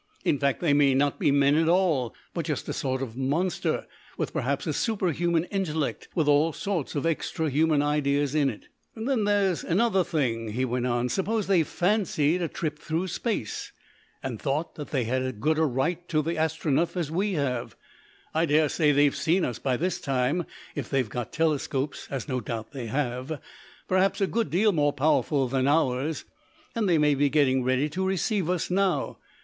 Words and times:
In 0.25 0.39
fact, 0.39 0.61
they 0.61 0.73
may 0.73 0.95
not 0.95 1.19
be 1.19 1.29
men 1.29 1.53
at 1.53 1.69
all, 1.69 2.15
but 2.33 2.47
just 2.47 2.67
a 2.67 2.73
sort 2.73 3.03
of 3.03 3.15
monster 3.15 3.85
with 4.17 4.33
perhaps 4.33 4.65
a 4.65 4.73
superhuman 4.73 5.43
intellect 5.51 6.07
with 6.15 6.27
all 6.27 6.53
sorts 6.53 6.95
of 6.95 7.05
extra 7.05 7.51
human 7.51 7.83
ideas 7.83 8.33
in 8.33 8.49
it. 8.49 8.63
"Then 8.95 9.25
there's 9.25 9.63
another 9.63 10.03
thing," 10.03 10.53
he 10.53 10.65
went 10.65 10.87
on. 10.87 11.07
"Suppose 11.09 11.45
they 11.45 11.61
fancied 11.61 12.41
a 12.41 12.47
trip 12.47 12.79
through 12.79 13.09
Space, 13.09 13.71
and 14.23 14.41
thought 14.41 14.73
that 14.73 14.89
they 14.89 15.03
had 15.03 15.21
as 15.21 15.33
good 15.33 15.59
a 15.59 15.65
right 15.65 16.09
to 16.09 16.23
the 16.23 16.33
Astronef 16.35 16.97
as 16.97 17.11
we 17.11 17.33
have? 17.33 17.75
I 18.33 18.47
daresay 18.47 18.91
they've 18.91 19.15
seen 19.15 19.45
us 19.45 19.59
by 19.59 19.77
this 19.77 20.01
time 20.01 20.45
if 20.73 20.89
they've 20.89 21.07
got 21.07 21.31
telescopes, 21.31 22.07
as 22.09 22.27
no 22.27 22.39
doubt 22.41 22.71
they 22.71 22.87
have, 22.87 23.39
perhaps 23.87 24.19
a 24.19 24.25
good 24.25 24.49
deal 24.49 24.71
more 24.71 24.93
powerful 24.93 25.47
than 25.47 25.67
ours, 25.67 26.25
and 26.73 26.89
they 26.89 26.97
may 26.97 27.13
be 27.13 27.29
getting 27.29 27.63
ready 27.63 27.87
to 27.89 28.03
receive 28.03 28.49
us 28.49 28.71
now. 28.71 29.19